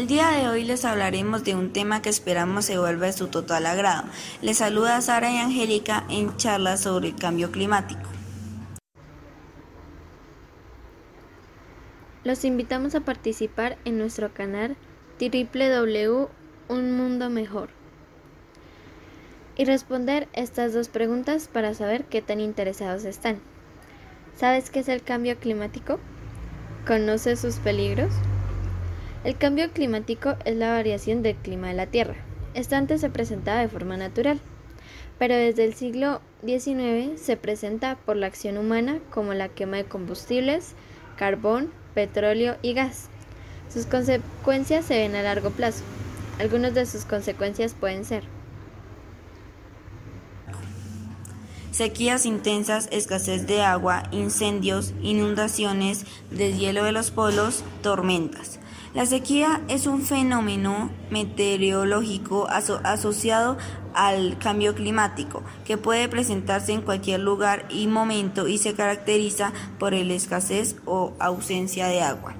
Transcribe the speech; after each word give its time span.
El 0.00 0.06
día 0.06 0.30
de 0.30 0.48
hoy 0.48 0.64
les 0.64 0.86
hablaremos 0.86 1.44
de 1.44 1.54
un 1.54 1.74
tema 1.74 2.00
que 2.00 2.08
esperamos 2.08 2.64
se 2.64 2.78
vuelva 2.78 3.04
de 3.04 3.12
su 3.12 3.26
total 3.26 3.66
agrado. 3.66 4.04
Les 4.40 4.56
saluda 4.56 4.98
Sara 5.02 5.30
y 5.30 5.36
Angélica 5.36 6.06
en 6.08 6.34
charlas 6.38 6.80
sobre 6.80 7.08
el 7.08 7.16
cambio 7.16 7.50
climático. 7.50 8.08
Los 12.24 12.46
invitamos 12.46 12.94
a 12.94 13.00
participar 13.00 13.76
en 13.84 13.98
nuestro 13.98 14.32
canal 14.32 14.74
www 15.20 16.28
Un 16.68 16.92
Mundo 16.96 17.28
Mejor 17.28 17.68
y 19.54 19.66
responder 19.66 20.28
estas 20.32 20.72
dos 20.72 20.88
preguntas 20.88 21.46
para 21.46 21.74
saber 21.74 22.06
qué 22.06 22.22
tan 22.22 22.40
interesados 22.40 23.04
están. 23.04 23.38
¿Sabes 24.34 24.70
qué 24.70 24.80
es 24.80 24.88
el 24.88 25.02
cambio 25.02 25.38
climático? 25.38 25.98
¿Conoces 26.86 27.38
sus 27.38 27.56
peligros? 27.56 28.14
El 29.22 29.36
cambio 29.36 29.70
climático 29.70 30.36
es 30.46 30.56
la 30.56 30.72
variación 30.72 31.22
del 31.22 31.36
clima 31.36 31.68
de 31.68 31.74
la 31.74 31.86
Tierra. 31.86 32.14
Esto 32.54 32.76
antes 32.76 33.02
se 33.02 33.10
presentaba 33.10 33.60
de 33.60 33.68
forma 33.68 33.98
natural, 33.98 34.40
pero 35.18 35.34
desde 35.34 35.64
el 35.64 35.74
siglo 35.74 36.22
XIX 36.42 37.20
se 37.20 37.36
presenta 37.36 37.96
por 37.96 38.16
la 38.16 38.26
acción 38.26 38.56
humana 38.56 38.98
como 39.10 39.34
la 39.34 39.50
quema 39.50 39.76
de 39.76 39.84
combustibles, 39.84 40.74
carbón, 41.16 41.70
petróleo 41.94 42.56
y 42.62 42.72
gas. 42.72 43.08
Sus 43.68 43.84
consecuencias 43.84 44.86
se 44.86 44.96
ven 44.96 45.14
a 45.14 45.22
largo 45.22 45.50
plazo. 45.50 45.84
Algunas 46.38 46.72
de 46.72 46.86
sus 46.86 47.04
consecuencias 47.04 47.74
pueden 47.74 48.06
ser 48.06 48.24
sequías 51.72 52.26
intensas, 52.26 52.88
escasez 52.90 53.46
de 53.46 53.62
agua, 53.62 54.02
incendios, 54.12 54.92
inundaciones, 55.02 56.04
deshielo 56.30 56.84
de 56.84 56.92
los 56.92 57.10
polos, 57.10 57.64
tormentas. 57.82 58.58
La 58.92 59.06
sequía 59.06 59.60
es 59.68 59.86
un 59.86 60.02
fenómeno 60.02 60.90
meteorológico 61.10 62.48
asociado 62.48 63.56
al 63.94 64.36
cambio 64.38 64.74
climático 64.74 65.44
que 65.64 65.76
puede 65.76 66.08
presentarse 66.08 66.72
en 66.72 66.82
cualquier 66.82 67.20
lugar 67.20 67.66
y 67.70 67.86
momento 67.86 68.48
y 68.48 68.58
se 68.58 68.74
caracteriza 68.74 69.52
por 69.78 69.92
la 69.92 70.14
escasez 70.14 70.74
o 70.86 71.12
ausencia 71.20 71.86
de 71.86 72.02
agua. 72.02 72.34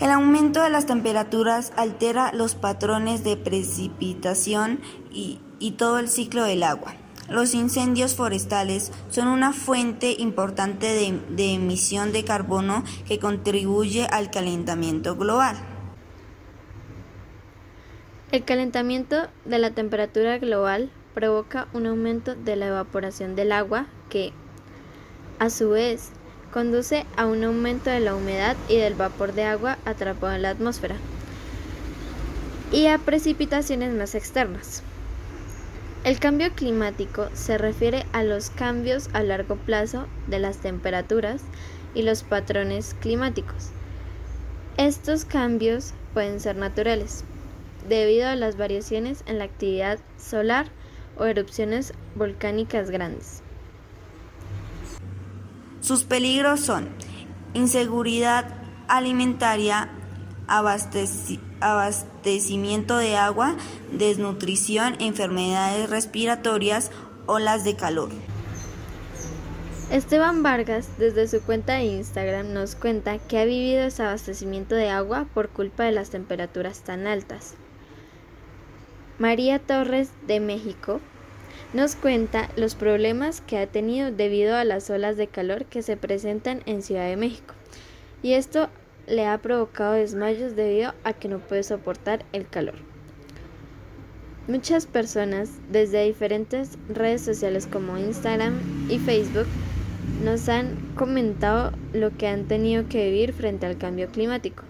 El 0.00 0.10
aumento 0.10 0.60
de 0.60 0.70
las 0.70 0.86
temperaturas 0.86 1.72
altera 1.76 2.32
los 2.32 2.56
patrones 2.56 3.22
de 3.22 3.36
precipitación 3.36 4.80
y, 5.12 5.38
todo 5.78 6.00
el 6.00 6.08
ciclo 6.08 6.42
del 6.42 6.64
agua. 6.64 6.94
Los 7.32 7.54
incendios 7.54 8.14
forestales 8.14 8.92
son 9.08 9.26
una 9.26 9.54
fuente 9.54 10.14
importante 10.18 10.86
de, 10.86 11.54
emisión 11.54 12.12
de 12.12 12.24
carbono 12.24 12.84
que 13.08 13.18
contribuye 13.18 14.04
al 14.04 14.30
calentamiento 14.30 15.16
global. 15.16 15.56
El 18.32 18.44
calentamiento 18.44 19.28
de 19.46 19.58
la 19.58 19.70
temperatura 19.70 20.36
global 20.36 20.90
provoca 21.14 21.68
un 21.72 21.86
aumento 21.86 22.34
de 22.34 22.54
la 22.54 22.66
evaporación 22.66 23.34
del 23.34 23.52
agua 23.52 23.86
que, 24.10 24.34
a 25.38 25.48
su 25.48 25.70
vez, 25.70 26.10
conduce 26.52 27.06
a 27.16 27.24
un 27.24 27.44
aumento 27.44 27.88
de 27.88 28.00
la 28.00 28.14
humedad 28.14 28.58
y 28.68 28.76
del 28.76 28.92
vapor 28.92 29.32
de 29.32 29.44
agua 29.44 29.78
atrapado 29.86 30.34
en 30.34 30.42
la 30.42 30.50
atmósfera 30.50 30.96
y 32.70 32.88
a 32.88 32.98
precipitaciones 32.98 33.94
más 33.94 34.14
externas. 34.14 34.82
El 36.04 36.18
cambio 36.18 36.52
climático 36.52 37.28
se 37.32 37.58
refiere 37.58 38.04
a 38.12 38.24
los 38.24 38.50
cambios 38.50 39.08
a 39.12 39.22
largo 39.22 39.54
plazo 39.54 40.08
de 40.26 40.40
las 40.40 40.56
temperaturas 40.56 41.42
y 41.94 42.02
los 42.02 42.24
patrones 42.24 42.96
climáticos. 42.98 43.70
Estos 44.76 45.24
cambios 45.24 45.94
pueden 46.12 46.40
ser 46.40 46.56
naturales, 46.56 47.22
debido 47.88 48.28
a 48.28 48.34
las 48.34 48.56
variaciones 48.56 49.22
en 49.26 49.38
la 49.38 49.44
actividad 49.44 50.00
solar 50.18 50.66
o 51.16 51.24
erupciones 51.24 51.94
volcánicas 52.16 52.90
grandes. 52.90 53.44
Sus 55.82 56.02
peligros 56.02 56.60
son 56.62 56.88
inseguridad 57.54 58.56
alimentaria, 58.88 59.88
abastecimiento 60.48 61.51
de 62.98 63.16
agua, 63.16 63.56
desnutrición, 63.92 64.96
enfermedades 65.00 65.88
respiratorias, 65.90 66.90
olas 67.26 67.64
de 67.64 67.76
calor. 67.76 68.10
Esteban 69.90 70.42
Vargas, 70.42 70.88
desde 70.98 71.28
su 71.28 71.42
cuenta 71.42 71.74
de 71.74 71.84
Instagram, 71.84 72.52
nos 72.54 72.74
cuenta 72.74 73.18
que 73.18 73.38
ha 73.38 73.44
vivido 73.44 73.82
ese 73.82 74.02
abastecimiento 74.02 74.74
de 74.74 74.88
agua 74.88 75.26
por 75.34 75.50
culpa 75.50 75.84
de 75.84 75.92
las 75.92 76.08
temperaturas 76.08 76.80
tan 76.80 77.06
altas. 77.06 77.54
María 79.18 79.58
Torres, 79.58 80.10
de 80.26 80.40
México, 80.40 81.00
nos 81.74 81.94
cuenta 81.94 82.48
los 82.56 82.74
problemas 82.74 83.40
que 83.42 83.58
ha 83.58 83.66
tenido 83.66 84.10
debido 84.10 84.56
a 84.56 84.64
las 84.64 84.88
olas 84.90 85.16
de 85.16 85.26
calor 85.26 85.66
que 85.66 85.82
se 85.82 85.96
presentan 85.96 86.62
en 86.66 86.82
Ciudad 86.82 87.06
de 87.06 87.16
México. 87.16 87.54
Y 88.22 88.32
esto 88.32 88.68
le 89.06 89.26
ha 89.26 89.38
provocado 89.38 89.94
desmayos 89.94 90.56
debido 90.56 90.94
a 91.04 91.12
que 91.12 91.28
no 91.28 91.38
puede 91.38 91.62
soportar 91.62 92.24
el 92.32 92.48
calor. 92.48 92.76
Muchas 94.48 94.86
personas 94.86 95.50
desde 95.70 96.04
diferentes 96.04 96.78
redes 96.88 97.22
sociales 97.22 97.66
como 97.66 97.96
Instagram 97.96 98.58
y 98.88 98.98
Facebook 98.98 99.46
nos 100.24 100.48
han 100.48 100.76
comentado 100.96 101.72
lo 101.92 102.10
que 102.16 102.26
han 102.26 102.48
tenido 102.48 102.88
que 102.88 103.06
vivir 103.06 103.32
frente 103.32 103.66
al 103.66 103.78
cambio 103.78 104.08
climático. 104.08 104.64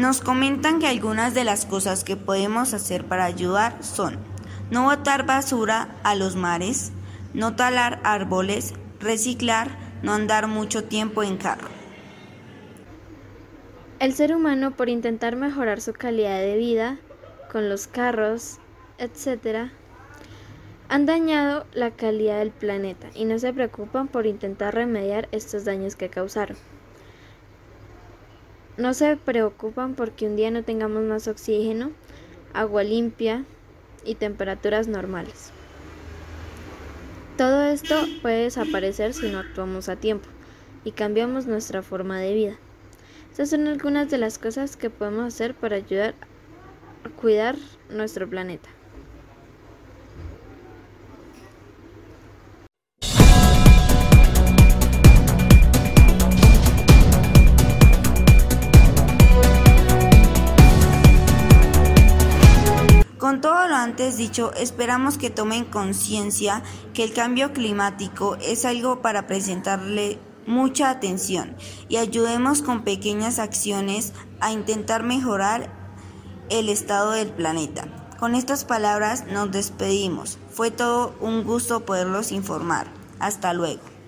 Nos 0.00 0.22
comentan 0.22 0.78
que 0.78 0.86
algunas 0.86 1.34
de 1.34 1.44
las 1.44 1.66
cosas 1.66 2.04
que 2.04 2.16
podemos 2.16 2.72
hacer 2.72 3.04
para 3.04 3.26
ayudar 3.26 3.84
son 3.84 4.16
no 4.70 4.84
botar 4.84 5.26
basura 5.26 5.94
a 6.04 6.14
los 6.14 6.36
mares, 6.36 6.90
no 7.34 7.54
talar 7.54 8.00
árboles, 8.02 8.72
reciclar, 8.98 9.68
no 10.02 10.14
andar 10.14 10.46
mucho 10.46 10.84
tiempo 10.84 11.22
en 11.22 11.36
carro. 11.36 11.68
El 13.98 14.14
ser 14.14 14.34
humano 14.34 14.70
por 14.70 14.88
intentar 14.88 15.36
mejorar 15.36 15.82
su 15.82 15.92
calidad 15.92 16.38
de 16.38 16.56
vida 16.56 16.96
con 17.52 17.68
los 17.68 17.86
carros, 17.86 18.56
etc., 18.96 19.70
han 20.88 21.04
dañado 21.04 21.66
la 21.74 21.90
calidad 21.90 22.38
del 22.38 22.52
planeta 22.52 23.08
y 23.14 23.26
no 23.26 23.38
se 23.38 23.52
preocupan 23.52 24.08
por 24.08 24.24
intentar 24.24 24.74
remediar 24.74 25.28
estos 25.30 25.66
daños 25.66 25.94
que 25.94 26.08
causaron. 26.08 26.56
No 28.80 28.94
se 28.94 29.14
preocupan 29.18 29.94
porque 29.94 30.24
un 30.24 30.36
día 30.36 30.50
no 30.50 30.62
tengamos 30.62 31.02
más 31.02 31.28
oxígeno, 31.28 31.90
agua 32.54 32.82
limpia 32.82 33.44
y 34.06 34.14
temperaturas 34.14 34.88
normales. 34.88 35.50
Todo 37.36 37.64
esto 37.64 37.94
puede 38.22 38.44
desaparecer 38.44 39.12
si 39.12 39.28
no 39.28 39.38
actuamos 39.38 39.90
a 39.90 39.96
tiempo 39.96 40.30
y 40.82 40.92
cambiamos 40.92 41.46
nuestra 41.46 41.82
forma 41.82 42.20
de 42.20 42.32
vida. 42.32 42.56
Estas 43.30 43.50
son 43.50 43.66
algunas 43.66 44.08
de 44.08 44.16
las 44.16 44.38
cosas 44.38 44.78
que 44.78 44.88
podemos 44.88 45.26
hacer 45.26 45.54
para 45.54 45.76
ayudar 45.76 46.14
a 47.04 47.10
cuidar 47.10 47.56
nuestro 47.90 48.30
planeta. 48.30 48.70
Con 63.40 63.52
todo 63.52 63.68
lo 63.68 63.76
antes 63.76 64.18
dicho, 64.18 64.52
esperamos 64.52 65.16
que 65.16 65.30
tomen 65.30 65.64
conciencia 65.64 66.62
que 66.92 67.04
el 67.04 67.14
cambio 67.14 67.54
climático 67.54 68.36
es 68.36 68.66
algo 68.66 69.00
para 69.00 69.26
presentarle 69.26 70.18
mucha 70.46 70.90
atención 70.90 71.56
y 71.88 71.96
ayudemos 71.96 72.60
con 72.60 72.84
pequeñas 72.84 73.38
acciones 73.38 74.12
a 74.40 74.52
intentar 74.52 75.04
mejorar 75.04 75.72
el 76.50 76.68
estado 76.68 77.12
del 77.12 77.30
planeta. 77.30 77.88
Con 78.18 78.34
estas 78.34 78.66
palabras 78.66 79.24
nos 79.32 79.50
despedimos. 79.50 80.36
Fue 80.50 80.70
todo 80.70 81.14
un 81.22 81.42
gusto 81.42 81.86
poderlos 81.86 82.32
informar. 82.32 82.88
Hasta 83.20 83.54
luego. 83.54 83.99